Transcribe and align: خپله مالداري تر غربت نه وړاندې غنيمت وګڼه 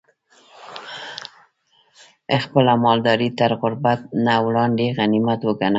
خپله 2.43 2.73
مالداري 2.85 3.29
تر 3.39 3.51
غربت 3.61 3.99
نه 4.25 4.33
وړاندې 4.45 4.85
غنيمت 4.97 5.39
وګڼه 5.43 5.69